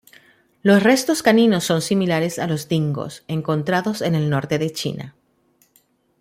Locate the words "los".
0.63-0.81, 2.47-2.67